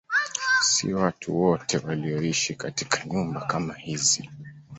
[0.61, 4.29] Si watu wote walioishi katika nyumba kama hizi.